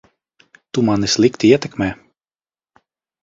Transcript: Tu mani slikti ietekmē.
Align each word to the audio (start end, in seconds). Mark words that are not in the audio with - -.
Tu 0.77 0.83
mani 0.87 1.09
slikti 1.15 1.51
ietekmē. 1.51 1.91